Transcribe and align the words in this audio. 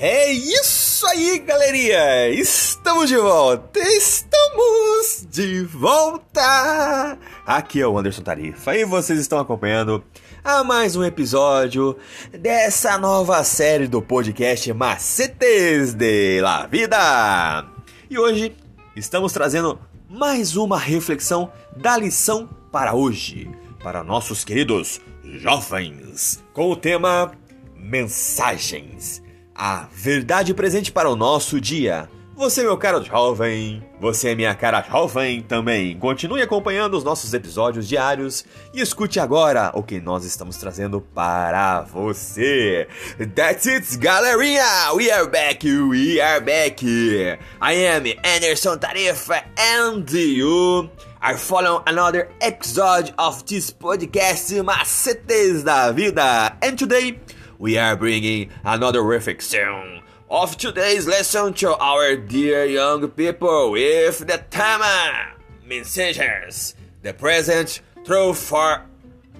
É 0.00 0.30
isso 0.30 1.04
aí, 1.08 1.40
galerinha! 1.40 2.28
Estamos 2.28 3.08
de 3.08 3.16
volta! 3.16 3.80
Estamos 3.80 5.26
de 5.28 5.64
volta! 5.64 7.18
Aqui 7.44 7.80
é 7.80 7.86
o 7.86 7.98
Anderson 7.98 8.22
Tarifa 8.22 8.76
e 8.76 8.84
vocês 8.84 9.18
estão 9.18 9.40
acompanhando 9.40 10.04
a 10.44 10.62
mais 10.62 10.94
um 10.94 11.02
episódio 11.02 11.96
dessa 12.30 12.96
nova 12.96 13.42
série 13.42 13.88
do 13.88 14.00
podcast 14.00 14.72
Macetes 14.72 15.94
de 15.94 16.40
la 16.42 16.68
Vida! 16.68 17.66
E 18.08 18.16
hoje 18.16 18.54
estamos 18.94 19.32
trazendo 19.32 19.80
mais 20.08 20.54
uma 20.54 20.78
reflexão 20.78 21.50
da 21.76 21.96
lição 21.96 22.48
para 22.70 22.94
hoje, 22.94 23.50
para 23.82 24.04
nossos 24.04 24.44
queridos 24.44 25.00
jovens, 25.24 26.40
com 26.52 26.70
o 26.70 26.76
tema 26.76 27.32
Mensagens 27.74 29.26
a 29.58 29.88
verdade 29.92 30.54
presente 30.54 30.92
para 30.92 31.10
o 31.10 31.16
nosso 31.16 31.60
dia. 31.60 32.08
Você, 32.36 32.62
meu 32.62 32.78
caro 32.78 33.02
jovem, 33.02 33.82
você 34.00 34.28
é 34.28 34.34
minha 34.36 34.54
cara 34.54 34.80
jovem 34.80 35.42
também. 35.42 35.98
Continue 35.98 36.40
acompanhando 36.40 36.96
os 36.96 37.02
nossos 37.02 37.34
episódios 37.34 37.88
diários 37.88 38.44
e 38.72 38.80
escute 38.80 39.18
agora 39.18 39.72
o 39.74 39.82
que 39.82 40.00
nós 40.00 40.24
estamos 40.24 40.56
trazendo 40.56 41.00
para 41.00 41.80
você. 41.80 42.86
That's 43.34 43.66
it, 43.66 43.98
galerinha! 43.98 44.92
We 44.94 45.10
are 45.10 45.28
back, 45.28 45.66
we 45.66 46.20
are 46.20 46.40
back. 46.40 46.86
I 46.86 47.38
am 47.86 48.04
Anderson 48.24 48.78
Tarifa 48.78 49.42
and 49.58 50.08
you 50.08 50.88
are 51.20 51.36
following 51.36 51.82
another 51.86 52.28
episode 52.40 53.12
of 53.18 53.42
this 53.46 53.72
podcast 53.72 54.62
Macetes 54.62 55.64
da 55.64 55.90
Vida. 55.90 56.56
And 56.62 56.76
today, 56.76 57.18
we 57.58 57.76
are 57.76 57.96
bringing 57.96 58.50
another 58.64 59.02
reflection 59.02 60.00
of 60.30 60.56
today's 60.56 61.06
lesson 61.06 61.52
to 61.54 61.76
our 61.76 62.16
dear 62.16 62.64
young 62.64 63.08
people 63.08 63.72
with 63.72 64.18
the 64.26 64.44
Tama 64.50 65.34
messages, 65.66 66.74
the 67.02 67.12
present 67.12 67.80
truth 68.04 68.38
for 68.38 68.86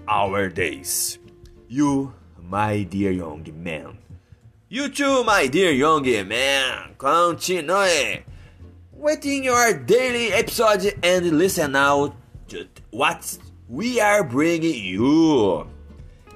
our 0.09 0.49
days. 0.49 1.19
You, 1.69 2.15
my 2.43 2.83
dear 2.83 3.13
young 3.13 3.47
man. 3.63 3.99
You 4.69 4.89
too, 4.89 5.23
my 5.25 5.47
dear 5.47 5.71
young 5.71 6.03
man. 6.27 6.95
Continue 6.99 8.23
waiting 8.93 9.45
your 9.45 9.75
daily 9.75 10.33
episode 10.33 10.93
and 11.05 11.39
listen 11.39 11.73
now 11.73 12.17
to 12.49 12.67
what 12.91 13.39
we 13.69 14.01
are 14.01 14.25
bringing 14.25 14.85
you. 14.85 15.69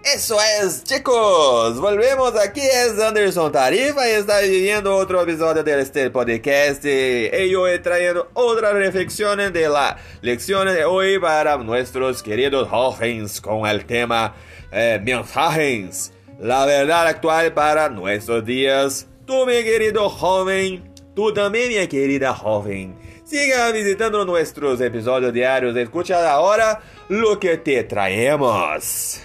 Eso 0.04 0.36
es, 0.60 0.82
chicos. 0.82 1.80
Volvemos 1.80 2.34
aquí. 2.34 2.60
Es 2.60 2.98
Anderson 2.98 3.52
Tarifa 3.52 4.08
y 4.08 4.12
está 4.12 4.40
viviendo 4.40 4.96
otro 4.96 5.22
episodio 5.22 5.62
de 5.62 5.80
este 5.80 6.10
podcast. 6.10 6.84
Y 6.84 7.48
yo 7.48 7.68
he 7.68 7.78
traído 7.78 8.28
otras 8.34 8.74
reflexiones 8.74 9.52
de 9.52 9.68
la 9.68 9.96
lección 10.20 10.66
de 10.66 10.84
hoy 10.84 11.20
para 11.20 11.56
nuestros 11.58 12.20
queridos 12.20 12.68
jóvenes 12.68 13.40
con 13.40 13.64
el 13.64 13.86
tema 13.86 14.34
eh, 14.72 15.00
mensajes. 15.00 16.12
La 16.40 16.66
verdad 16.66 17.06
actual 17.06 17.54
para 17.54 17.88
nuestros 17.88 18.44
días. 18.44 19.06
Tú, 19.24 19.46
mi 19.46 19.62
querido 19.62 20.10
joven. 20.10 20.92
Tú 21.14 21.32
también, 21.32 21.68
mi 21.68 21.86
querida 21.86 22.34
joven. 22.34 22.98
Siga 23.24 23.70
visitando 23.70 24.24
nuestros 24.24 24.80
episodios 24.80 25.32
diarios. 25.32 25.76
Escucha 25.76 26.28
ahora 26.28 26.80
lo 27.08 27.38
que 27.38 27.56
te 27.58 27.84
traemos. 27.84 29.20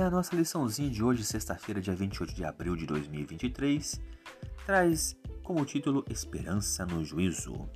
E 0.00 0.02
a 0.02 0.08
nossa 0.08 0.34
liçãozinha 0.34 0.88
de 0.88 1.04
hoje, 1.04 1.22
sexta-feira, 1.22 1.78
dia 1.78 1.94
28 1.94 2.32
de 2.32 2.42
abril 2.42 2.74
de 2.74 2.86
2023, 2.86 4.00
traz 4.64 5.14
como 5.42 5.62
título 5.66 6.06
Esperança 6.08 6.86
no 6.86 7.04
Juízo. 7.04 7.68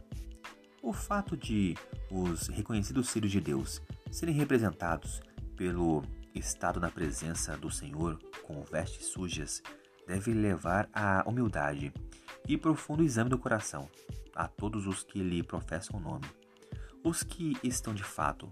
O 0.80 0.90
fato 0.90 1.36
de 1.36 1.76
os 2.10 2.48
reconhecidos 2.48 3.10
filhos 3.10 3.30
de 3.30 3.42
Deus 3.42 3.82
serem 4.10 4.34
representados 4.34 5.20
pelo 5.54 6.02
estado 6.34 6.80
na 6.80 6.90
presença 6.90 7.58
do 7.58 7.70
Senhor 7.70 8.18
com 8.42 8.62
vestes 8.62 9.08
sujas 9.08 9.62
deve 10.08 10.32
levar 10.32 10.88
à 10.94 11.22
humildade 11.28 11.92
e 12.48 12.56
profundo 12.56 13.04
exame 13.04 13.28
do 13.28 13.38
coração 13.38 13.86
a 14.34 14.48
todos 14.48 14.86
os 14.86 15.02
que 15.02 15.22
lhe 15.22 15.42
professam 15.42 15.98
o 15.98 16.02
nome. 16.02 16.24
Os 17.04 17.22
que 17.22 17.54
estão 17.62 17.92
de 17.92 18.02
fato 18.02 18.48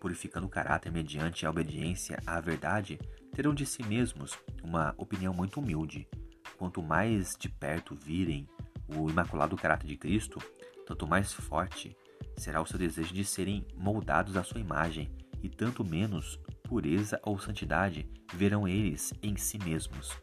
purificando 0.00 0.46
o 0.46 0.50
caráter 0.50 0.92
mediante 0.92 1.46
a 1.46 1.50
obediência 1.50 2.18
à 2.26 2.40
verdade, 2.40 2.98
terão 3.32 3.54
de 3.54 3.66
si 3.66 3.82
mesmos 3.82 4.38
uma 4.62 4.94
opinião 4.96 5.34
muito 5.34 5.60
humilde. 5.60 6.08
Quanto 6.56 6.82
mais 6.82 7.36
de 7.38 7.48
perto 7.48 7.94
virem 7.94 8.48
o 8.88 9.10
imaculado 9.10 9.56
caráter 9.56 9.86
de 9.86 9.96
Cristo, 9.96 10.38
tanto 10.86 11.06
mais 11.06 11.32
forte 11.32 11.96
será 12.36 12.60
o 12.60 12.66
seu 12.66 12.78
desejo 12.78 13.12
de 13.12 13.24
serem 13.24 13.66
moldados 13.76 14.36
à 14.36 14.42
sua 14.42 14.60
imagem, 14.60 15.10
e 15.42 15.48
tanto 15.48 15.84
menos 15.84 16.38
pureza 16.62 17.20
ou 17.22 17.38
santidade 17.38 18.08
verão 18.34 18.66
eles 18.66 19.12
em 19.22 19.36
si 19.36 19.58
mesmos. 19.58 20.16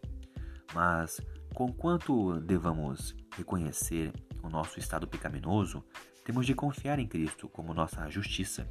Mas, 0.74 1.22
conquanto 1.54 2.40
devamos 2.42 3.16
reconhecer 3.36 4.12
o 4.42 4.50
nosso 4.50 4.80
estado 4.80 5.08
pecaminoso, 5.08 5.84
temos 6.26 6.46
de 6.46 6.56
confiar 6.56 7.00
em 7.00 7.08
Cristo 7.08 7.48
como 7.48 7.74
nossa 7.74 8.10
justiça 8.10 8.68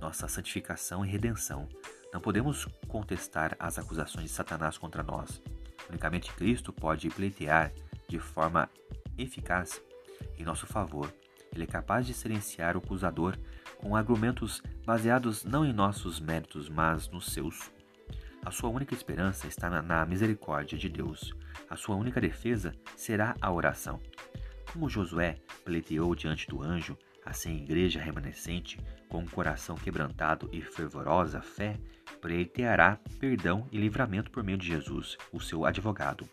nossa 0.00 0.28
santificação 0.28 1.04
e 1.04 1.08
redenção. 1.08 1.68
Não 2.12 2.20
podemos 2.20 2.66
contestar 2.88 3.56
as 3.58 3.78
acusações 3.78 4.24
de 4.24 4.30
Satanás 4.30 4.78
contra 4.78 5.02
nós. 5.02 5.42
Unicamente 5.88 6.32
Cristo 6.34 6.72
pode 6.72 7.08
pleitear 7.10 7.72
de 8.08 8.18
forma 8.18 8.68
eficaz 9.18 9.80
em 10.38 10.44
nosso 10.44 10.66
favor. 10.66 11.12
Ele 11.52 11.64
é 11.64 11.66
capaz 11.66 12.06
de 12.06 12.14
silenciar 12.14 12.76
o 12.76 12.78
acusador 12.78 13.36
com 13.78 13.96
argumentos 13.96 14.62
baseados 14.84 15.44
não 15.44 15.64
em 15.64 15.72
nossos 15.72 16.20
méritos, 16.20 16.68
mas 16.68 17.08
nos 17.08 17.26
seus. 17.26 17.70
A 18.44 18.50
sua 18.50 18.70
única 18.70 18.94
esperança 18.94 19.46
está 19.46 19.68
na, 19.68 19.82
na 19.82 20.06
misericórdia 20.06 20.78
de 20.78 20.88
Deus. 20.88 21.34
A 21.68 21.76
sua 21.76 21.96
única 21.96 22.20
defesa 22.20 22.72
será 22.96 23.34
a 23.40 23.50
oração. 23.50 24.00
Como 24.72 24.88
Josué 24.88 25.38
pleiteou 25.64 26.14
diante 26.14 26.46
do 26.46 26.62
anjo, 26.62 26.96
Assim, 27.26 27.50
a 27.50 27.54
igreja 27.54 28.00
remanescente, 28.00 28.78
com 29.08 29.18
um 29.18 29.26
coração 29.26 29.74
quebrantado 29.74 30.48
e 30.52 30.62
fervorosa 30.62 31.42
fé, 31.42 31.76
pleiteará 32.20 33.00
perdão 33.18 33.66
e 33.72 33.78
livramento 33.78 34.30
por 34.30 34.44
meio 34.44 34.56
de 34.56 34.68
Jesus, 34.68 35.18
o 35.32 35.40
seu 35.40 35.64
advogado. 35.64 36.26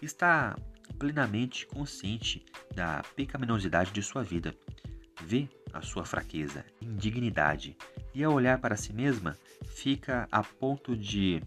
Está 0.00 0.56
plenamente 0.98 1.66
consciente 1.66 2.42
da 2.74 3.02
pecaminosidade 3.14 3.90
de 3.90 4.02
sua 4.02 4.22
vida, 4.22 4.56
vê 5.22 5.46
a 5.70 5.82
sua 5.82 6.06
fraqueza, 6.06 6.64
indignidade 6.80 7.76
e, 8.14 8.24
ao 8.24 8.32
olhar 8.32 8.58
para 8.58 8.76
si 8.76 8.92
mesma, 8.92 9.36
fica 9.66 10.26
a 10.32 10.42
ponto 10.42 10.96
de 10.96 11.42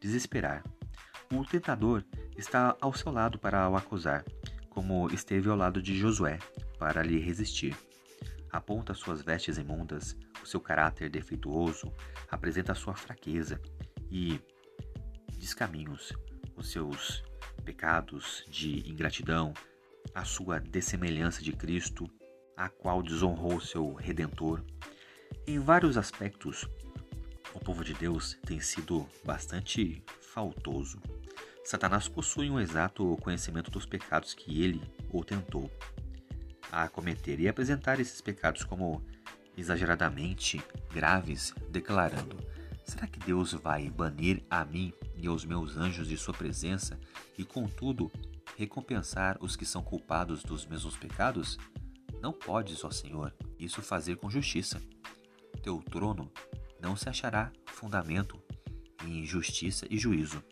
desesperar. 0.00 0.64
O 1.30 1.44
tentador 1.44 2.02
está 2.38 2.74
ao 2.80 2.94
seu 2.94 3.12
lado 3.12 3.38
para 3.38 3.68
o 3.68 3.76
acusar, 3.76 4.24
como 4.70 5.10
esteve 5.12 5.50
ao 5.50 5.56
lado 5.56 5.82
de 5.82 5.98
Josué, 5.98 6.38
para 6.82 7.00
lhe 7.00 7.20
resistir. 7.20 7.76
Aponta 8.50 8.92
suas 8.92 9.22
vestes 9.22 9.56
imundas, 9.56 10.16
o 10.42 10.46
seu 10.46 10.60
caráter 10.60 11.08
defeituoso, 11.08 11.92
apresenta 12.28 12.74
sua 12.74 12.92
fraqueza 12.92 13.62
e 14.10 14.40
descaminhos, 15.38 16.12
os 16.56 16.72
seus 16.72 17.22
pecados 17.64 18.44
de 18.48 18.90
ingratidão, 18.90 19.54
a 20.12 20.24
sua 20.24 20.58
dessemelhança 20.58 21.40
de 21.40 21.52
Cristo, 21.52 22.10
a 22.56 22.68
qual 22.68 23.00
desonrou 23.00 23.60
seu 23.60 23.94
redentor. 23.94 24.60
Em 25.46 25.60
vários 25.60 25.96
aspectos, 25.96 26.68
o 27.54 27.60
povo 27.60 27.84
de 27.84 27.94
Deus 27.94 28.36
tem 28.44 28.58
sido 28.58 29.08
bastante 29.24 30.02
faltoso. 30.20 31.00
Satanás 31.64 32.08
possui 32.08 32.50
um 32.50 32.58
exato 32.58 33.16
conhecimento 33.18 33.70
dos 33.70 33.86
pecados 33.86 34.34
que 34.34 34.64
ele 34.64 34.82
ou 35.12 35.22
tentou 35.22 35.70
a 36.72 36.88
cometer 36.88 37.38
e 37.38 37.46
apresentar 37.46 38.00
esses 38.00 38.22
pecados 38.22 38.64
como 38.64 39.04
exageradamente 39.56 40.60
graves, 40.90 41.54
declarando: 41.70 42.38
Será 42.84 43.06
que 43.06 43.20
Deus 43.20 43.52
vai 43.52 43.88
banir 43.90 44.42
a 44.50 44.64
mim 44.64 44.92
e 45.16 45.26
aos 45.26 45.44
meus 45.44 45.76
anjos 45.76 46.08
de 46.08 46.16
sua 46.16 46.34
presença 46.34 46.98
e, 47.38 47.44
contudo, 47.44 48.10
recompensar 48.56 49.36
os 49.40 49.54
que 49.54 49.66
são 49.66 49.82
culpados 49.82 50.42
dos 50.42 50.66
mesmos 50.66 50.96
pecados? 50.96 51.58
Não 52.20 52.32
podes, 52.32 52.82
ó 52.84 52.90
Senhor, 52.90 53.34
isso 53.58 53.82
fazer 53.82 54.16
com 54.16 54.30
justiça. 54.30 54.80
Teu 55.62 55.82
trono 55.82 56.32
não 56.80 56.96
se 56.96 57.08
achará 57.08 57.52
fundamento 57.66 58.42
em 59.04 59.24
justiça 59.24 59.86
e 59.90 59.98
juízo. 59.98 60.42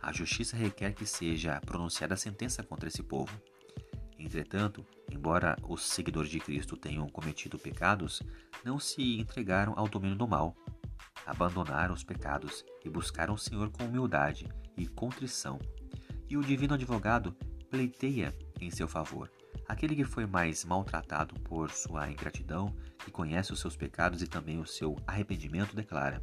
A 0.00 0.12
justiça 0.12 0.56
requer 0.56 0.92
que 0.92 1.06
seja 1.06 1.60
pronunciada 1.60 2.14
a 2.14 2.16
sentença 2.16 2.62
contra 2.62 2.88
esse 2.88 3.02
povo. 3.02 3.32
Entretanto, 4.18 4.86
embora 5.24 5.56
os 5.66 5.86
seguidores 5.86 6.30
de 6.30 6.38
Cristo 6.38 6.76
tenham 6.76 7.08
cometido 7.08 7.58
pecados, 7.58 8.22
não 8.62 8.78
se 8.78 9.18
entregaram 9.18 9.72
ao 9.74 9.88
domínio 9.88 10.18
do 10.18 10.28
mal. 10.28 10.54
Abandonaram 11.24 11.94
os 11.94 12.04
pecados 12.04 12.62
e 12.84 12.90
buscaram 12.90 13.32
o 13.32 13.38
Senhor 13.38 13.70
com 13.70 13.84
humildade 13.84 14.46
e 14.76 14.86
contrição. 14.86 15.58
E 16.28 16.36
o 16.36 16.44
divino 16.44 16.74
advogado 16.74 17.34
pleiteia 17.70 18.36
em 18.60 18.70
seu 18.70 18.86
favor. 18.86 19.32
Aquele 19.66 19.96
que 19.96 20.04
foi 20.04 20.26
mais 20.26 20.62
maltratado 20.62 21.34
por 21.40 21.70
sua 21.70 22.10
ingratidão, 22.10 22.76
que 22.98 23.10
conhece 23.10 23.50
os 23.50 23.60
seus 23.60 23.74
pecados 23.74 24.20
e 24.20 24.26
também 24.26 24.60
o 24.60 24.66
seu 24.66 24.94
arrependimento, 25.06 25.74
declara: 25.74 26.22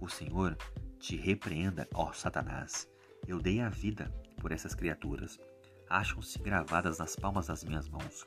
O 0.00 0.08
Senhor 0.08 0.56
te 0.98 1.14
repreenda, 1.14 1.86
ó 1.92 2.10
Satanás. 2.14 2.88
Eu 3.28 3.38
dei 3.38 3.60
a 3.60 3.68
vida 3.68 4.10
por 4.40 4.50
essas 4.50 4.74
criaturas 4.74 5.38
acham-se 5.90 6.38
gravadas 6.38 6.98
nas 6.98 7.16
palmas 7.16 7.48
das 7.48 7.64
minhas 7.64 7.88
mãos. 7.88 8.26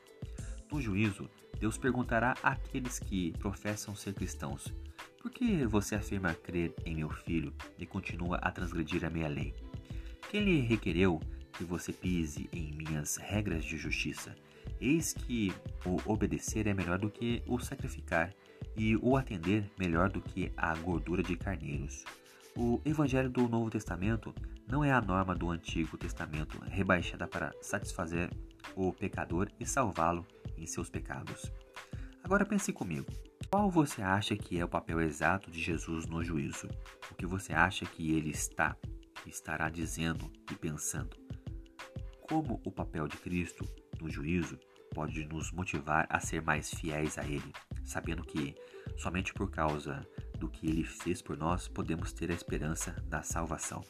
No 0.71 0.81
juízo, 0.81 1.29
Deus 1.59 1.77
perguntará 1.77 2.35
àqueles 2.43 2.99
que 2.99 3.31
professam 3.39 3.95
ser 3.95 4.13
cristãos: 4.13 4.73
Por 5.21 5.31
que 5.31 5.65
você 5.65 5.95
afirma 5.95 6.33
crer 6.33 6.75
em 6.85 6.95
meu 6.95 7.09
filho 7.09 7.53
e 7.79 7.85
continua 7.85 8.37
a 8.37 8.51
transgredir 8.51 9.05
a 9.05 9.09
minha 9.09 9.27
lei? 9.27 9.55
Quem 10.29 10.43
lhe 10.43 10.59
requereu 10.59 11.21
que 11.53 11.63
você 11.63 11.93
pise 11.93 12.49
em 12.51 12.73
minhas 12.73 13.17
regras 13.17 13.63
de 13.63 13.77
justiça? 13.77 14.35
Eis 14.81 15.13
que 15.13 15.53
o 15.85 16.11
obedecer 16.11 16.67
é 16.67 16.73
melhor 16.73 16.99
do 16.99 17.09
que 17.09 17.41
o 17.47 17.59
sacrificar, 17.59 18.33
e 18.75 18.95
o 18.97 19.15
atender 19.17 19.69
melhor 19.77 20.09
do 20.09 20.21
que 20.21 20.51
a 20.57 20.75
gordura 20.75 21.21
de 21.21 21.35
carneiros. 21.35 22.03
O 22.55 22.81
Evangelho 22.85 23.29
do 23.29 23.47
Novo 23.47 23.69
Testamento 23.69 24.33
não 24.73 24.83
é 24.83 24.91
a 24.91 24.99
norma 24.99 25.35
do 25.35 25.51
Antigo 25.51 25.99
Testamento 25.99 26.57
rebaixada 26.61 27.27
para 27.27 27.53
satisfazer 27.61 28.31
o 28.75 28.91
pecador 28.91 29.47
e 29.59 29.67
salvá-lo 29.67 30.25
em 30.57 30.65
seus 30.65 30.89
pecados. 30.89 31.53
Agora 32.23 32.43
pense 32.43 32.73
comigo. 32.73 33.05
Qual 33.51 33.69
você 33.69 34.01
acha 34.01 34.35
que 34.35 34.59
é 34.59 34.65
o 34.65 34.67
papel 34.67 34.99
exato 34.99 35.51
de 35.51 35.61
Jesus 35.61 36.07
no 36.07 36.23
juízo? 36.23 36.67
O 37.11 37.13
que 37.13 37.23
você 37.23 37.53
acha 37.53 37.85
que 37.85 38.13
ele 38.13 38.31
está, 38.31 38.75
estará 39.27 39.69
dizendo 39.69 40.33
e 40.51 40.55
pensando? 40.55 41.15
Como 42.27 42.59
o 42.65 42.71
papel 42.71 43.07
de 43.07 43.17
Cristo 43.17 43.63
no 44.01 44.09
juízo 44.09 44.57
pode 44.91 45.23
nos 45.25 45.51
motivar 45.51 46.07
a 46.09 46.19
ser 46.19 46.41
mais 46.41 46.73
fiéis 46.73 47.19
a 47.19 47.23
Ele, 47.23 47.53
sabendo 47.85 48.23
que 48.23 48.55
somente 48.97 49.35
por 49.35 49.51
causa 49.51 50.03
do 50.39 50.49
que 50.49 50.65
Ele 50.65 50.83
fez 50.83 51.21
por 51.21 51.37
nós 51.37 51.67
podemos 51.67 52.11
ter 52.11 52.31
a 52.31 52.33
esperança 52.33 52.91
da 53.07 53.21
salvação 53.21 53.83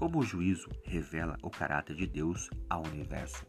como 0.00 0.18
o 0.18 0.22
juízo 0.22 0.70
revela 0.82 1.36
o 1.42 1.50
caráter 1.50 1.94
de 1.94 2.06
Deus 2.06 2.48
ao 2.70 2.82
universo. 2.86 3.44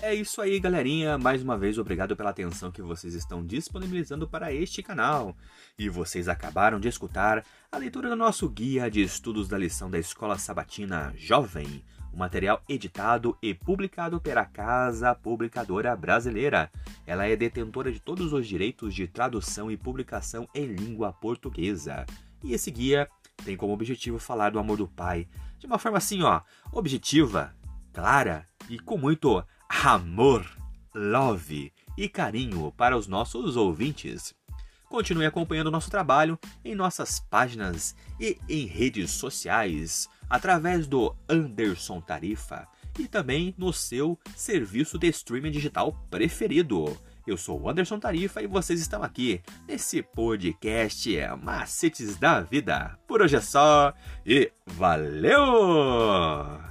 É 0.00 0.14
isso 0.14 0.40
aí, 0.40 0.58
galerinha. 0.58 1.18
Mais 1.18 1.42
uma 1.42 1.58
vez, 1.58 1.76
obrigado 1.76 2.16
pela 2.16 2.30
atenção 2.30 2.72
que 2.72 2.80
vocês 2.80 3.12
estão 3.12 3.44
disponibilizando 3.44 4.26
para 4.26 4.50
este 4.50 4.82
canal. 4.82 5.36
E 5.78 5.90
vocês 5.90 6.26
acabaram 6.26 6.80
de 6.80 6.88
escutar 6.88 7.44
a 7.70 7.76
leitura 7.76 8.08
do 8.08 8.16
nosso 8.16 8.48
guia 8.48 8.90
de 8.90 9.02
estudos 9.02 9.46
da 9.46 9.58
lição 9.58 9.90
da 9.90 9.98
Escola 9.98 10.38
Sabatina 10.38 11.12
Jovem, 11.14 11.84
um 12.12 12.18
material 12.18 12.62
editado 12.68 13.36
e 13.42 13.54
publicado 13.54 14.20
pela 14.20 14.44
Casa 14.44 15.14
Publicadora 15.14 15.94
Brasileira. 15.96 16.70
Ela 17.06 17.26
é 17.26 17.36
detentora 17.36 17.92
de 17.92 18.00
todos 18.00 18.32
os 18.32 18.46
direitos 18.46 18.94
de 18.94 19.06
tradução 19.06 19.70
e 19.70 19.76
publicação 19.76 20.48
em 20.54 20.66
língua 20.66 21.12
portuguesa. 21.12 22.04
E 22.42 22.52
esse 22.52 22.70
guia 22.70 23.08
tem 23.44 23.56
como 23.56 23.72
objetivo 23.72 24.18
falar 24.18 24.50
do 24.50 24.58
amor 24.58 24.76
do 24.76 24.88
Pai 24.88 25.28
de 25.58 25.66
uma 25.66 25.78
forma 25.78 25.98
assim, 25.98 26.22
ó, 26.22 26.40
objetiva, 26.72 27.54
clara 27.92 28.46
e 28.68 28.78
com 28.78 28.96
muito 28.96 29.42
amor, 29.68 30.46
love 30.94 31.72
e 31.96 32.08
carinho 32.08 32.72
para 32.76 32.96
os 32.96 33.06
nossos 33.06 33.56
ouvintes. 33.56 34.34
Continue 34.88 35.26
acompanhando 35.26 35.70
nosso 35.70 35.90
trabalho 35.90 36.38
em 36.64 36.74
nossas 36.74 37.20
páginas 37.20 37.94
e 38.18 38.38
em 38.48 38.66
redes 38.66 39.10
sociais 39.10 40.08
através 40.28 40.86
do 40.86 41.14
Anderson 41.28 42.00
Tarifa 42.00 42.66
e 42.98 43.06
também 43.06 43.54
no 43.56 43.72
seu 43.72 44.18
serviço 44.36 44.98
de 44.98 45.08
streaming 45.08 45.50
digital 45.50 45.92
preferido. 46.10 46.96
Eu 47.26 47.36
sou 47.36 47.60
o 47.60 47.68
Anderson 47.68 47.98
Tarifa 47.98 48.42
e 48.42 48.46
vocês 48.46 48.80
estão 48.80 49.02
aqui 49.02 49.40
nesse 49.66 50.02
podcast 50.02 51.10
Macetes 51.42 52.16
da 52.16 52.40
Vida. 52.40 52.98
Por 53.06 53.20
hoje 53.20 53.36
é 53.36 53.40
só 53.40 53.92
e 54.24 54.50
valeu! 54.66 56.67